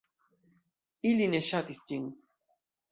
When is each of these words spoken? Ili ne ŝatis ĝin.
Ili 1.11 1.29
ne 1.37 1.43
ŝatis 1.51 1.85
ĝin. 1.93 2.13